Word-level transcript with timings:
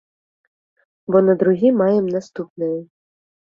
Бо 1.11 1.17
на 1.27 1.35
другі 1.45 1.69
маем 1.83 2.05
наступнае. 2.17 2.75